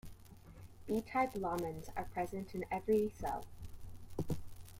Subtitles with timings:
[0.87, 3.45] B-type lamins are present in every cell.